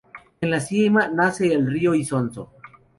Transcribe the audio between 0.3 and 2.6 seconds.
En la cima nace el río Isonzo.